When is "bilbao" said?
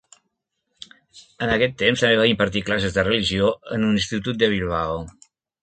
4.59-5.01